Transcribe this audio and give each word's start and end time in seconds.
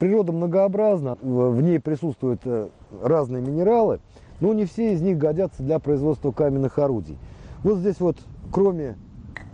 Природа 0.00 0.32
многообразна, 0.32 1.18
в 1.20 1.60
ней 1.60 1.78
присутствуют 1.78 2.40
э, 2.46 2.70
разные 3.02 3.42
минералы, 3.42 4.00
но 4.40 4.54
не 4.54 4.64
все 4.64 4.94
из 4.94 5.02
них 5.02 5.18
годятся 5.18 5.62
для 5.62 5.78
производства 5.78 6.32
каменных 6.32 6.78
орудий. 6.78 7.18
Вот 7.62 7.80
здесь 7.80 8.00
вот, 8.00 8.16
кроме 8.50 8.96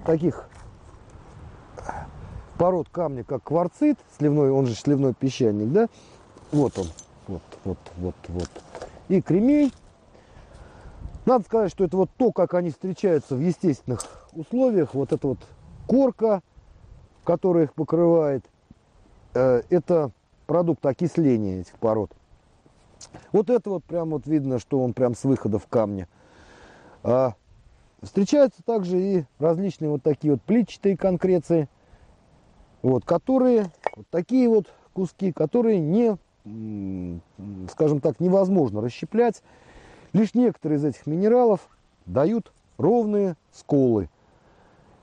таких 0.06 0.48
пород 2.58 2.88
камня, 2.92 3.24
как 3.24 3.42
кварцит, 3.42 3.98
сливной, 4.16 4.52
он 4.52 4.66
же 4.66 4.76
сливной 4.76 5.14
песчаник, 5.14 5.72
да, 5.72 5.88
вот 6.52 6.78
он, 6.78 6.86
вот, 7.26 7.42
вот, 7.64 7.78
вот, 7.96 8.14
вот, 8.28 8.50
и 9.08 9.20
кремень. 9.20 9.72
Надо 11.24 11.44
сказать, 11.44 11.72
что 11.72 11.82
это 11.82 11.96
вот 11.96 12.10
то, 12.16 12.30
как 12.30 12.54
они 12.54 12.70
встречаются 12.70 13.34
в 13.34 13.40
естественных 13.40 14.04
условиях, 14.32 14.94
вот 14.94 15.12
эта 15.12 15.26
вот 15.26 15.38
корка, 15.88 16.40
которая 17.24 17.64
их 17.64 17.74
покрывает, 17.74 18.44
э, 19.34 19.62
это 19.70 20.12
продукт 20.46 20.84
окисления 20.86 21.60
этих 21.60 21.78
пород. 21.78 22.10
Вот 23.32 23.50
это 23.50 23.70
вот 23.70 23.84
прям 23.84 24.10
вот 24.10 24.26
видно, 24.26 24.58
что 24.58 24.80
он 24.80 24.94
прям 24.94 25.14
с 25.14 25.24
выхода 25.24 25.58
в 25.58 25.66
камне. 25.66 26.08
А, 27.02 27.34
встречаются 28.02 28.62
также 28.62 29.00
и 29.00 29.24
различные 29.38 29.90
вот 29.90 30.02
такие 30.02 30.32
вот 30.32 30.42
плитчатые 30.42 30.96
конкреции, 30.96 31.68
вот, 32.82 33.04
которые, 33.04 33.70
вот 33.94 34.06
такие 34.10 34.48
вот 34.48 34.72
куски, 34.92 35.32
которые 35.32 35.78
не, 35.78 36.16
скажем 37.70 38.00
так, 38.00 38.20
невозможно 38.20 38.80
расщеплять. 38.80 39.42
Лишь 40.12 40.34
некоторые 40.34 40.78
из 40.78 40.84
этих 40.84 41.06
минералов 41.06 41.68
дают 42.06 42.52
ровные 42.78 43.36
сколы. 43.52 44.08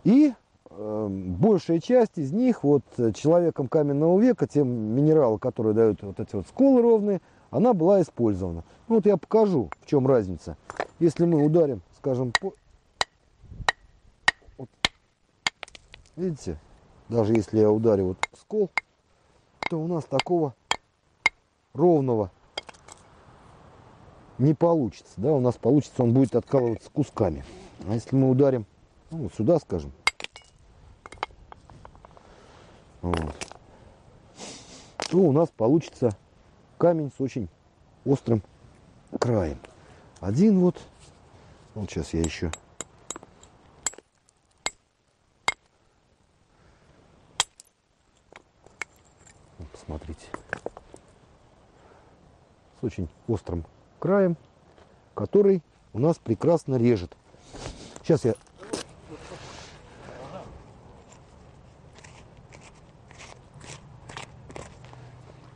И 0.04 0.34
большая 0.84 1.80
часть 1.80 2.18
из 2.18 2.32
них, 2.32 2.64
вот 2.64 2.84
человеком 3.16 3.68
каменного 3.68 4.20
века, 4.20 4.48
тем 4.48 4.68
минералы, 4.68 5.40
которые 5.40 5.74
дают 5.74 6.02
вот 6.02 6.20
эти 6.20 6.36
вот 6.36 6.48
сколы 6.48 6.82
ровные, 6.82 7.22
она 7.52 7.74
была 7.74 8.02
использована. 8.02 8.64
Ну, 8.88 8.96
вот 8.96 9.06
я 9.06 9.16
покажу, 9.16 9.70
в 9.82 9.86
чем 9.86 10.08
разница. 10.08 10.58
Если 11.00 11.26
мы 11.26 11.46
ударим, 11.46 11.82
скажем, 11.98 12.34
по... 12.40 12.54
вот. 14.58 14.70
видите, 16.16 16.58
даже 17.10 17.34
если 17.34 17.60
я 17.60 17.72
ударю 17.72 18.08
вот 18.08 18.18
скол, 18.40 18.70
то 19.70 19.80
у 19.80 19.88
нас 19.88 20.04
такого 20.06 20.54
ровного 21.74 22.32
не 24.38 24.54
получится. 24.54 25.14
Да, 25.18 25.32
у 25.32 25.40
нас 25.40 25.56
получится, 25.56 26.04
он 26.04 26.14
будет 26.14 26.36
откалываться 26.36 26.90
кусками. 26.92 27.46
А 27.88 27.94
если 27.94 28.16
мы 28.16 28.30
ударим 28.30 28.66
ну, 29.12 29.20
вот 29.20 29.34
сюда, 29.36 29.60
скажем, 29.60 29.92
то 35.10 35.18
у 35.18 35.32
нас 35.32 35.50
получится 35.50 36.16
камень 36.78 37.12
с 37.16 37.22
очень 37.22 37.50
острым 38.06 38.42
краем. 39.20 39.60
Один 40.22 40.60
вот, 40.60 40.80
вот 41.76 41.90
сейчас 41.90 42.14
я 42.14 42.22
еще 42.22 42.52
посмотрите, 49.72 50.26
с 52.80 52.84
очень 52.84 53.10
острым 53.28 53.66
краем, 54.00 54.38
который 55.14 55.62
у 55.92 56.00
нас 56.00 56.18
прекрасно 56.18 56.78
режет. 56.78 57.16
Сейчас 58.02 58.24
я 58.26 58.36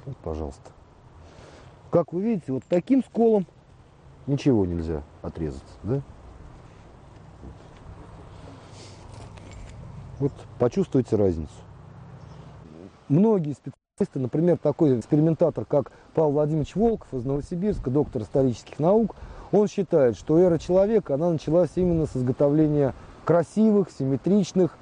вот, 0.08 0.18
пожалуйста. 0.18 0.72
Как 1.92 2.14
вы 2.14 2.22
видите, 2.22 2.54
вот 2.54 2.64
таким 2.68 3.04
сколом 3.04 3.46
ничего 4.26 4.66
нельзя 4.66 5.04
отрезаться, 5.22 5.76
да? 5.84 6.02
Вот 10.20 10.32
почувствуйте 10.58 11.16
разницу. 11.16 11.52
Многие 13.08 13.54
специалисты, 13.54 14.20
например, 14.20 14.58
такой 14.58 15.00
экспериментатор, 15.00 15.66
как 15.66 15.92
Павел 16.14 16.32
Владимирович 16.32 16.76
Волков 16.76 17.14
из 17.14 17.24
Новосибирска, 17.24 17.92
доктор 17.92 18.24
исторических 18.24 18.80
наук, 18.80 19.16
он 19.52 19.68
считает, 19.68 20.18
что 20.18 20.40
эра 20.40 20.58
человека, 20.58 21.14
она 21.14 21.30
началась 21.30 21.70
именно 21.76 22.06
с 22.06 22.16
изготовления 22.18 22.94
красивых, 23.26 23.92
симметричных 23.92 24.78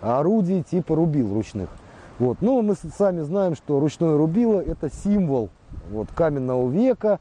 орудий 0.00 0.62
типа 0.62 0.96
рубил 0.96 1.32
ручных. 1.32 1.70
Вот. 2.18 2.38
Но 2.40 2.62
мы 2.62 2.74
сами 2.74 3.20
знаем, 3.20 3.56
что 3.56 3.80
ручное 3.80 4.16
рубило– 4.16 4.60
это 4.66 4.90
символ 4.90 5.50
вот, 5.90 6.08
каменного 6.14 6.68
века 6.70 7.20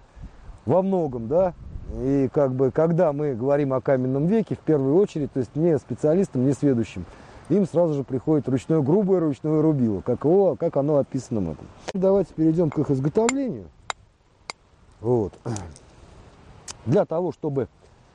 во 0.65 0.81
многом, 0.81 1.27
да, 1.27 1.53
и 1.93 2.29
как 2.33 2.53
бы, 2.53 2.71
когда 2.71 3.11
мы 3.11 3.33
говорим 3.33 3.73
о 3.73 3.81
каменном 3.81 4.27
веке, 4.27 4.55
в 4.55 4.59
первую 4.59 4.95
очередь, 4.95 5.31
то 5.33 5.39
есть 5.39 5.55
не 5.55 5.77
специалистам, 5.77 6.45
не 6.45 6.53
сведущим, 6.53 7.05
им 7.49 7.65
сразу 7.67 7.95
же 7.95 8.03
приходит 8.03 8.47
ручное 8.47 8.79
грубое 8.79 9.19
ручное 9.19 9.61
рубило, 9.61 10.01
как, 10.01 10.23
его, 10.23 10.55
как 10.55 10.77
оно 10.77 10.97
описано 10.97 11.41
в 11.41 11.51
этом. 11.51 11.67
Давайте 11.93 12.33
перейдем 12.33 12.69
к 12.69 12.79
их 12.79 12.89
изготовлению. 12.91 13.65
Вот. 15.01 15.33
Для 16.85 17.05
того, 17.05 17.31
чтобы, 17.33 17.67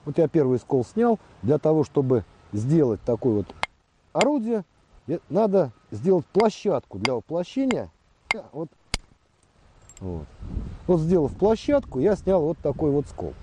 вот 0.04 0.16
я 0.16 0.28
первый 0.28 0.58
скол 0.58 0.84
снял, 0.84 1.18
для 1.42 1.58
того, 1.58 1.84
чтобы 1.84 2.24
сделать 2.52 3.00
такое 3.04 3.38
вот 3.38 3.46
орудие, 4.12 4.64
надо 5.28 5.72
сделать 5.90 6.26
площадку 6.26 6.98
для 6.98 7.14
воплощения. 7.14 7.90
Вот 8.52 8.68
вот. 10.00 10.26
вот 10.86 11.00
сделав 11.00 11.34
площадку, 11.34 12.00
я 12.00 12.16
снял 12.16 12.42
вот 12.42 12.58
такой 12.58 12.90
вот 12.90 13.06
скол. 13.06 13.34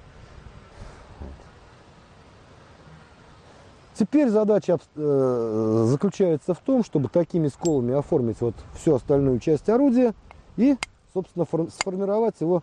Теперь 3.95 4.29
задача 4.29 4.79
э, 4.95 5.85
заключается 5.87 6.53
в 6.53 6.59
том, 6.59 6.83
чтобы 6.83 7.09
такими 7.09 7.47
сколами 7.47 7.93
оформить 7.93 8.41
вот 8.41 8.55
всю 8.75 8.95
остальную 8.95 9.39
часть 9.39 9.69
орудия 9.69 10.13
и, 10.57 10.77
собственно, 11.13 11.45
сформировать 11.69 12.35
его. 12.39 12.61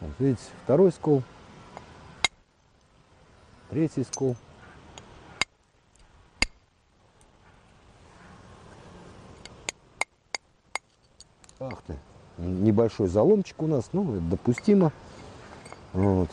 Вот, 0.00 0.10
видите, 0.18 0.42
второй 0.64 0.92
скол, 0.92 1.22
третий 3.68 4.04
скол. 4.04 4.34
Ах 11.62 11.82
ты, 11.86 11.98
небольшой 12.38 13.08
заломчик 13.08 13.60
у 13.60 13.66
нас, 13.66 13.90
ну, 13.92 14.14
это 14.14 14.24
допустимо. 14.24 14.92
Вот. 15.92 16.30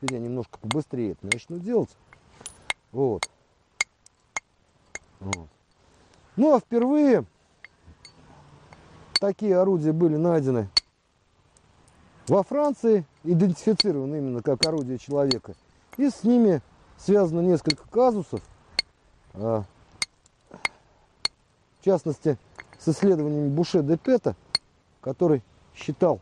Теперь 0.00 0.14
я 0.14 0.18
немножко 0.18 0.58
побыстрее 0.58 1.12
это 1.12 1.24
начну 1.24 1.58
делать. 1.60 1.90
Вот. 2.90 3.30
вот. 5.20 5.48
Ну, 6.34 6.56
а 6.56 6.58
впервые 6.58 7.26
такие 9.20 9.56
орудия 9.56 9.92
были 9.92 10.16
найдены 10.16 10.68
во 12.26 12.42
Франции, 12.42 13.04
идентифицированы 13.22 14.16
именно 14.16 14.42
как 14.42 14.66
орудие 14.66 14.98
человека. 14.98 15.54
И 15.96 16.10
с 16.10 16.24
ними 16.24 16.60
связано 16.96 17.40
несколько 17.40 17.88
казусов. 17.88 18.42
А, 19.34 19.62
в 21.80 21.84
частности, 21.84 22.36
с 22.78 22.88
исследованиями 22.88 23.48
Буше 23.48 23.82
де 23.82 23.96
Пета, 23.96 24.36
который 25.00 25.42
считал 25.74 26.20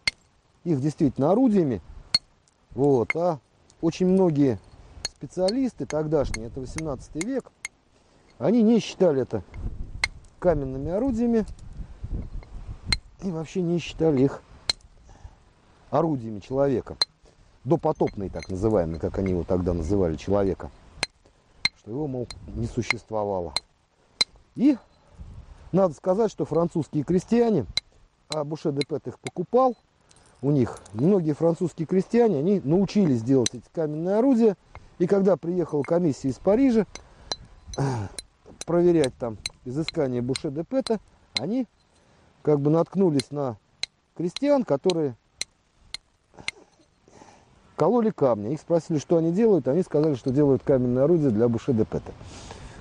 их 0.65 0.81
действительно 0.81 1.31
орудиями. 1.31 1.81
Вот, 2.75 3.15
а 3.17 3.39
очень 3.81 4.07
многие 4.07 4.59
специалисты 5.17 5.87
тогдашние, 5.87 6.49
это 6.49 6.61
18 6.61 7.25
век, 7.25 7.51
они 8.39 8.63
не 8.63 8.81
считали 8.81 9.23
это 9.23 9.43
каменными 10.39 10.91
орудиями 10.91 11.47
и 13.23 13.31
вообще 13.31 13.63
не 13.63 13.79
считали 13.79 14.23
их 14.23 14.43
орудиями 15.91 16.41
человека. 16.41 16.97
Допотопные, 17.65 18.31
так 18.31 18.49
называемые, 18.49 19.01
как 19.01 19.19
они 19.19 19.31
его 19.31 19.43
тогда 19.43 19.73
называли, 19.73 20.17
человека. 20.17 20.71
Что 21.79 21.91
его, 21.91 22.07
мол, 22.07 22.29
не 22.49 22.67
существовало. 22.67 23.53
И 24.55 24.77
надо 25.73 25.95
сказать, 25.95 26.31
что 26.31 26.45
французские 26.45 27.05
крестьяне, 27.05 27.67
а 28.29 28.45
Буше 28.45 28.73
де 28.73 28.83
Пет 28.87 29.07
их 29.07 29.19
покупал, 29.19 29.77
у 30.43 30.51
них 30.51 30.79
многие 30.93 31.33
французские 31.33 31.87
крестьяне, 31.87 32.39
они 32.39 32.61
научились 32.63 33.23
делать 33.23 33.55
эти 33.55 33.65
каменные 33.73 34.17
орудия. 34.17 34.57
И 34.99 35.07
когда 35.07 35.37
приехала 35.37 35.83
комиссия 35.83 36.29
из 36.29 36.37
Парижа 36.37 36.87
проверять 38.67 39.15
там 39.19 39.39
изыскание 39.65 40.23
Буше 40.23 40.51
де 40.51 40.65
Пета, 40.65 41.01
они 41.39 41.67
как 42.43 42.61
бы 42.61 42.71
наткнулись 42.71 43.31
на 43.31 43.57
крестьян, 44.17 44.65
которые 44.65 45.17
кололи 47.77 48.11
камни. 48.11 48.53
Их 48.53 48.61
спросили, 48.61 48.99
что 48.99 49.17
они 49.17 49.33
делают, 49.33 49.69
они 49.69 49.83
сказали, 49.83 50.15
что 50.15 50.31
делают 50.31 50.63
каменное 50.63 51.05
орудие 51.05 51.31
для 51.31 51.49
Буше 51.49 51.73
де 51.73 51.85
Пета. 51.85 52.13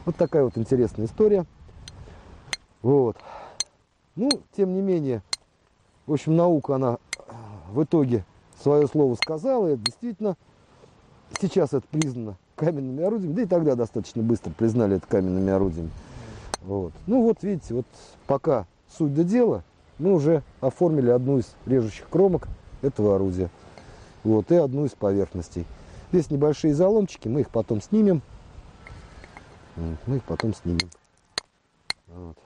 Вот 0.05 0.15
такая 0.15 0.43
вот 0.43 0.57
интересная 0.57 1.05
история. 1.05 1.45
Вот. 2.85 3.17
Ну, 4.15 4.29
тем 4.55 4.75
не 4.75 4.81
менее, 4.81 5.23
в 6.05 6.13
общем, 6.13 6.35
наука, 6.35 6.75
она 6.75 6.99
в 7.71 7.83
итоге 7.83 8.23
свое 8.61 8.87
слово 8.87 9.15
сказала, 9.15 9.73
и 9.73 9.75
действительно 9.75 10.37
сейчас 11.41 11.73
это 11.73 11.83
признано 11.89 12.37
каменными 12.55 13.01
орудиями, 13.03 13.33
да 13.33 13.41
и 13.41 13.45
тогда 13.47 13.73
достаточно 13.73 14.21
быстро 14.21 14.51
признали 14.51 14.97
это 14.97 15.07
каменными 15.07 15.51
орудиями. 15.51 15.89
Вот. 16.61 16.93
Ну 17.07 17.23
вот 17.23 17.41
видите, 17.41 17.73
вот 17.73 17.87
пока 18.27 18.67
суть 18.95 19.15
до 19.15 19.23
дела, 19.23 19.63
мы 19.97 20.13
уже 20.13 20.43
оформили 20.61 21.09
одну 21.09 21.39
из 21.39 21.55
режущих 21.65 22.07
кромок 22.07 22.47
этого 22.83 23.15
орудия. 23.15 23.49
Вот, 24.23 24.51
и 24.51 24.55
одну 24.57 24.85
из 24.85 24.91
поверхностей. 24.91 25.65
Здесь 26.11 26.29
небольшие 26.29 26.75
заломчики, 26.75 27.29
мы 27.29 27.41
их 27.41 27.49
потом 27.49 27.81
снимем. 27.81 28.21
Мы 29.75 30.17
их 30.17 30.23
потом 30.25 30.53
снимем. 30.53 30.91
Вот. 32.09 32.37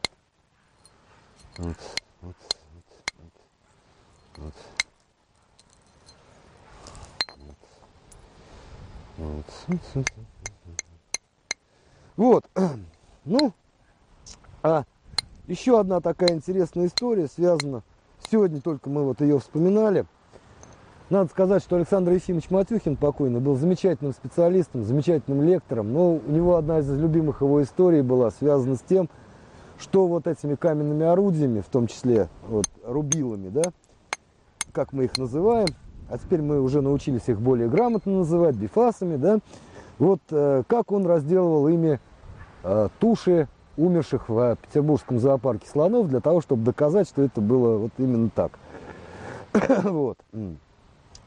Вот. 12.16 12.46
Ну, 13.26 13.54
а 14.64 14.86
еще 15.46 15.80
одна 15.80 16.00
такая 16.00 16.32
интересная 16.32 16.88
история 16.88 17.28
связана. 17.28 17.84
Сегодня 18.32 18.60
только 18.60 18.90
мы 18.90 19.04
вот 19.04 19.22
ее 19.22 19.38
вспоминали. 19.40 20.06
Надо 21.12 21.30
сказать, 21.30 21.62
что 21.62 21.76
Александр 21.76 22.14
Ефимович 22.14 22.50
Матюхин 22.50 22.96
покойный 22.96 23.40
был 23.40 23.56
замечательным 23.56 24.14
специалистом, 24.14 24.84
замечательным 24.84 25.44
лектором. 25.44 25.94
Но 25.94 26.16
у 26.16 26.32
него 26.32 26.56
одна 26.56 26.80
из 26.80 26.90
любимых 26.90 27.42
его 27.42 27.62
историй 27.62 28.02
была 28.02 28.32
связана 28.32 28.78
с 28.78 28.82
тем, 28.82 29.06
что 29.06 29.14
вот 29.94 30.28
этими 30.28 30.56
каменными 30.56 31.06
орудиями, 31.06 31.62
в 31.62 31.68
том 31.68 31.88
числе 31.88 32.30
вот, 32.48 32.66
рубилами, 32.86 33.50
да, 33.50 33.64
как 34.72 34.94
мы 34.94 35.06
их 35.06 35.18
называем, 35.18 35.68
а 36.10 36.18
теперь 36.18 36.42
мы 36.42 36.62
уже 36.62 36.81
научились 36.81 37.28
их 37.28 37.40
более 37.40 37.70
грамотно 37.70 38.20
называть, 38.20 38.56
бифасами, 38.56 39.16
да, 39.16 39.40
вот 39.98 40.22
э, 40.31 40.64
как 40.68 40.92
он 40.92 41.06
разделывал 41.06 41.68
ими 41.68 42.00
э, 42.64 42.90
туши 43.00 43.48
умерших 43.78 44.28
в 44.30 44.58
Петербургском 44.62 45.20
зоопарке 45.20 45.68
слонов 45.68 46.08
для 46.08 46.20
того, 46.20 46.42
чтобы 46.42 46.64
доказать, 46.64 47.08
что 47.08 47.22
это 47.22 47.42
было 47.42 47.78
вот 47.78 47.92
именно 47.98 48.30
так. 48.30 48.60
вот. 49.84 50.18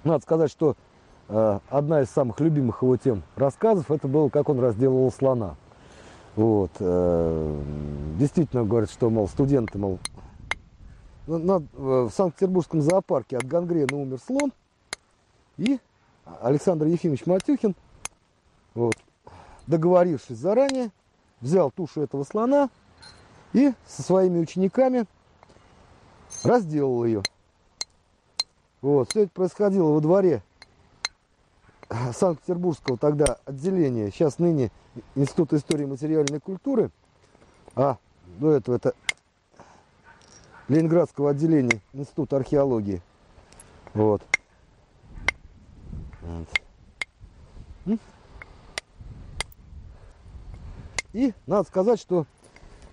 Надо 0.04 0.22
сказать, 0.22 0.50
что 0.50 0.76
э, 1.28 1.58
одна 1.70 2.02
из 2.02 2.10
самых 2.10 2.40
любимых 2.40 2.82
его 2.82 2.96
тем 2.96 3.22
рассказов, 3.37 3.90
это 3.90 4.08
было, 4.08 4.28
как 4.28 4.49
он 4.49 4.60
разделывал 4.60 5.10
слона. 5.12 5.56
Вот. 6.37 6.70
Э, 6.81 7.61
действительно, 8.19 8.64
говорят, 8.64 8.90
что, 8.90 9.11
мол, 9.11 9.29
студенты, 9.29 9.79
мол, 9.79 9.99
на, 11.26 11.62
в 11.73 12.11
Санкт-Петербургском 12.11 12.81
зоопарке 12.81 13.37
от 13.37 13.44
гангрены 13.44 13.94
умер 13.96 14.19
слон, 14.25 14.52
и 15.58 15.79
Александр 16.40 16.87
Ефимович 16.87 17.26
Матюхин, 17.26 17.76
вот, 18.75 18.96
договорившись 19.67 20.38
заранее, 20.38 20.90
взял 21.40 21.70
тушу 21.70 22.00
этого 22.00 22.25
слона 22.25 22.70
и 23.52 23.73
со 23.87 24.02
своими 24.02 24.38
учениками 24.38 25.06
разделал 26.43 27.05
ее. 27.05 27.23
Вот, 28.81 29.11
все 29.11 29.25
это 29.25 29.32
происходило 29.32 29.93
во 29.93 30.00
дворе 30.00 30.43
Санкт-Петербургского 32.14 32.96
тогда 32.96 33.38
отделения, 33.44 34.10
сейчас 34.10 34.38
ныне 34.38 34.70
Института 35.14 35.56
истории 35.56 35.84
и 35.84 35.86
материальной 35.86 36.40
культуры, 36.40 36.90
а 37.74 37.98
до 38.38 38.52
этого 38.52 38.76
это 38.76 38.94
Ленинградского 40.68 41.30
отделения 41.30 41.80
Института 41.92 42.36
археологии. 42.36 43.02
Вот. 43.94 44.22
И 51.12 51.34
надо 51.46 51.68
сказать, 51.68 52.00
что 52.00 52.26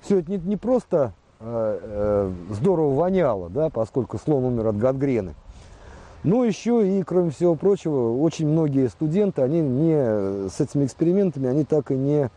все 0.01 0.19
это 0.19 0.31
не, 0.31 0.37
не 0.37 0.57
просто 0.57 1.13
э, 1.39 1.79
э, 1.81 2.53
здорово 2.53 2.95
воняло, 2.95 3.49
да, 3.49 3.69
поскольку 3.69 4.17
слон 4.17 4.43
умер 4.43 4.67
от 4.67 4.77
гангрены. 4.77 5.35
Но 6.23 6.43
еще 6.43 6.85
и, 6.85 7.01
кроме 7.03 7.31
всего 7.31 7.55
прочего, 7.55 8.17
очень 8.17 8.47
многие 8.47 8.89
студенты, 8.89 9.41
они 9.41 9.61
не 9.61 10.49
с 10.49 10.59
этими 10.59 10.85
экспериментами, 10.85 11.47
они 11.47 11.63
так 11.63 11.91
и 11.91 11.95
не 11.95 12.29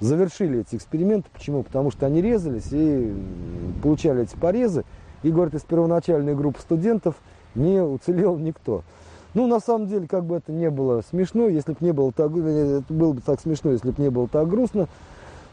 завершили 0.00 0.60
эти 0.60 0.76
эксперименты. 0.76 1.28
Почему? 1.32 1.62
Потому 1.62 1.90
что 1.90 2.06
они 2.06 2.22
резались 2.22 2.68
и 2.70 3.14
получали 3.82 4.22
эти 4.22 4.36
порезы. 4.36 4.84
И, 5.22 5.30
говорят, 5.30 5.54
из 5.54 5.62
первоначальной 5.62 6.34
группы 6.34 6.60
студентов 6.60 7.16
не 7.54 7.82
уцелел 7.82 8.36
никто. 8.36 8.82
Ну, 9.34 9.46
на 9.46 9.60
самом 9.60 9.86
деле, 9.86 10.06
как 10.08 10.24
бы 10.24 10.36
это 10.36 10.50
не 10.50 10.70
было 10.70 11.02
смешно, 11.10 11.48
если 11.48 11.72
бы 11.72 11.78
не 11.80 11.92
было 11.92 12.12
так, 12.12 12.34
это 12.34 12.84
было 12.88 13.12
бы 13.12 13.20
так 13.20 13.40
смешно, 13.40 13.72
если 13.72 13.90
бы 13.90 14.02
не 14.02 14.08
было 14.08 14.28
так 14.28 14.48
грустно, 14.48 14.88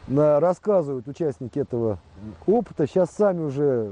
рассказывают 0.08 1.08
участники 1.08 1.58
этого 1.58 1.98
опыта. 2.46 2.86
Сейчас 2.86 3.10
сами 3.10 3.42
уже 3.42 3.90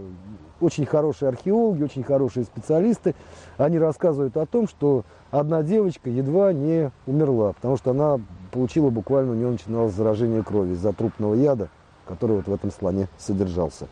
очень 0.60 0.86
хорошие 0.86 1.28
археологи, 1.28 1.82
очень 1.82 2.02
хорошие 2.02 2.44
специалисты. 2.44 3.14
Они 3.56 3.78
рассказывают 3.78 4.36
о 4.36 4.46
том, 4.46 4.68
что 4.68 5.04
одна 5.30 5.62
девочка 5.62 6.10
едва 6.10 6.52
не 6.52 6.90
умерла, 7.06 7.52
потому 7.54 7.76
что 7.76 7.92
она 7.92 8.20
получила 8.50 8.90
буквально, 8.90 9.32
у 9.32 9.34
нее 9.34 9.50
начиналось 9.50 9.94
заражение 9.94 10.42
крови 10.42 10.72
из-за 10.72 10.92
трупного 10.92 11.34
яда, 11.34 11.68
который 12.06 12.36
вот 12.36 12.46
в 12.46 12.52
этом 12.52 12.70
слоне 12.70 13.08
содержался. 13.18 13.88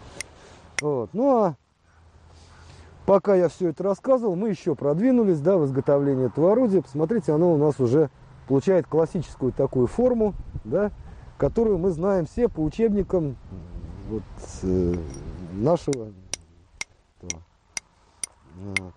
Вот. 0.81 1.11
Ну 1.12 1.43
а 1.43 1.55
пока 3.06 3.34
я 3.34 3.49
все 3.49 3.69
это 3.70 3.82
рассказывал, 3.82 4.37
мы 4.37 4.50
еще 4.50 4.75
продвинулись 4.75 5.40
да, 5.40 5.56
в 5.56 5.64
изготовлении 5.64 6.26
этого 6.26 6.52
орудия. 6.52 6.82
Посмотрите, 6.82 7.32
оно 7.32 7.52
у 7.52 7.56
нас 7.56 7.81
уже 7.81 8.11
получает 8.46 8.87
классическую 8.87 9.52
такую 9.52 9.87
форму, 9.87 10.34
да, 10.64 10.90
которую 11.40 11.78
мы 11.78 11.90
знаем 11.90 12.26
все 12.26 12.50
по 12.50 12.60
учебникам 12.60 13.34
вот, 14.10 14.22
э, 14.62 14.94
нашего. 15.54 16.12
Вот. 17.22 18.92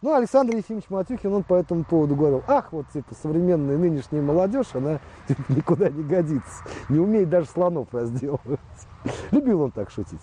Ну, 0.00 0.14
Александр 0.14 0.56
Ефимович 0.56 0.86
Матюхин, 0.88 1.34
он 1.34 1.42
по 1.44 1.54
этому 1.54 1.84
поводу 1.84 2.16
говорил, 2.16 2.42
ах, 2.48 2.72
вот 2.72 2.86
типа 2.94 3.14
современная 3.14 3.76
нынешняя 3.76 4.22
молодежь, 4.22 4.68
она 4.72 5.00
типа, 5.28 5.42
никуда 5.50 5.90
не 5.90 6.02
годится, 6.02 6.64
не 6.88 6.98
умеет 6.98 7.28
даже 7.28 7.46
слонов 7.46 7.92
разделывать. 7.92 8.58
Любил 9.30 9.60
он 9.60 9.70
так 9.70 9.90
шутить. 9.90 10.22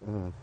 Вот. 0.00 0.34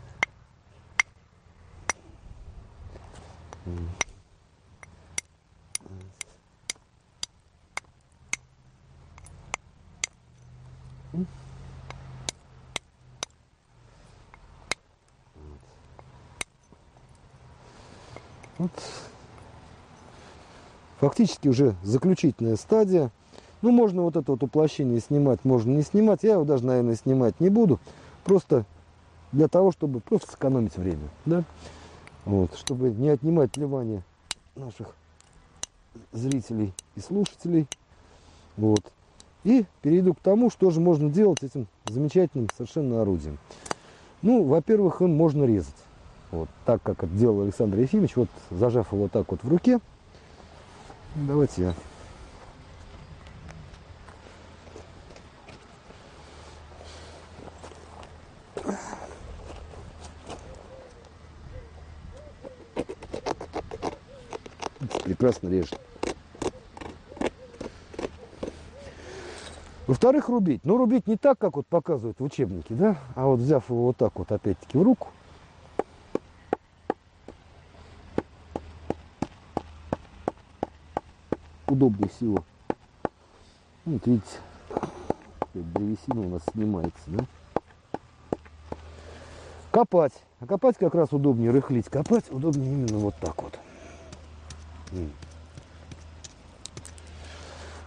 Фактически 21.00 21.48
уже 21.48 21.74
заключительная 21.82 22.56
стадия. 22.56 23.10
Ну, 23.60 23.70
можно 23.70 24.02
вот 24.02 24.16
это 24.16 24.32
вот 24.32 24.42
уплощение 24.42 25.00
снимать, 25.00 25.44
можно 25.44 25.70
не 25.70 25.82
снимать. 25.82 26.22
Я 26.22 26.34
его 26.34 26.44
даже, 26.44 26.64
наверное, 26.64 26.96
снимать 26.96 27.38
не 27.40 27.48
буду. 27.48 27.80
Просто 28.24 28.64
для 29.32 29.48
того, 29.48 29.72
чтобы 29.72 30.00
просто 30.00 30.32
сэкономить 30.32 30.76
время. 30.76 31.08
Да? 31.24 31.44
Вот, 32.24 32.56
чтобы 32.56 32.90
не 32.90 33.08
отнимать 33.08 33.56
внимание 33.56 34.02
наших 34.54 34.94
зрителей 36.12 36.72
и 36.94 37.00
слушателей. 37.00 37.66
Вот. 38.56 38.92
И 39.44 39.64
перейду 39.80 40.14
к 40.14 40.20
тому, 40.20 40.50
что 40.50 40.70
же 40.70 40.80
можно 40.80 41.10
делать 41.10 41.42
этим 41.42 41.66
замечательным 41.86 42.48
совершенно 42.56 43.02
орудием. 43.02 43.38
Ну, 44.22 44.44
во-первых, 44.44 45.00
им 45.02 45.16
можно 45.16 45.44
резать. 45.44 45.74
Вот 46.32 46.48
так, 46.64 46.82
как 46.82 47.04
это 47.04 47.12
делал 47.12 47.42
Александр 47.42 47.78
Ефимович, 47.78 48.16
вот 48.16 48.28
зажав 48.50 48.92
его 48.92 49.08
так 49.08 49.30
вот 49.30 49.44
в 49.44 49.48
руке. 49.48 49.78
Давайте 51.14 51.62
я 51.62 51.74
прекрасно 65.22 65.48
режет. 65.48 65.78
Во-вторых, 69.86 70.28
рубить. 70.28 70.64
Ну, 70.64 70.76
рубить 70.76 71.06
не 71.06 71.16
так, 71.16 71.38
как 71.38 71.56
вот 71.56 71.66
показывают 71.66 72.18
в 72.18 72.24
учебнике, 72.24 72.74
да, 72.74 72.96
а 73.14 73.26
вот 73.26 73.40
взяв 73.40 73.68
его 73.68 73.86
вот 73.86 73.96
так 73.96 74.18
вот 74.18 74.32
опять-таки 74.32 74.78
в 74.78 74.82
руку, 74.82 75.08
удобнее 81.82 82.08
всего. 82.08 82.44
Вот 83.84 84.06
видите, 84.06 84.38
древесина 85.52 86.20
у 86.20 86.28
нас 86.28 86.42
снимается, 86.52 87.02
да? 87.06 87.24
Копать. 89.72 90.12
А 90.40 90.46
копать 90.46 90.76
как 90.78 90.94
раз 90.94 91.12
удобнее, 91.12 91.50
рыхлить. 91.50 91.88
Копать 91.88 92.30
удобнее 92.30 92.72
именно 92.72 92.98
вот 92.98 93.14
так 93.20 93.42
вот. 93.42 93.58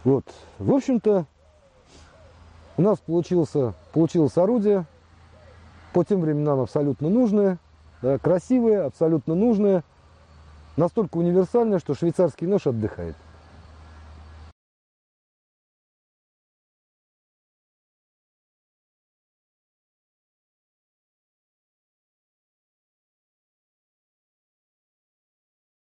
Вот. 0.03 0.25
В 0.59 0.73
общем-то, 0.73 1.25
у 2.77 2.81
нас 2.81 2.99
получился, 2.99 3.73
получилось 3.93 4.37
орудие. 4.37 4.85
По 5.93 6.03
тем 6.03 6.19
временам 6.19 6.59
абсолютно 6.59 7.07
нужное. 7.09 7.57
Да, 8.01 8.17
красивое, 8.17 8.85
абсолютно 8.85 9.35
нужное. 9.35 9.83
Настолько 10.75 11.17
универсальное, 11.17 11.79
что 11.79 11.95
швейцарский 11.95 12.47
нож 12.47 12.67
отдыхает. 12.67 13.15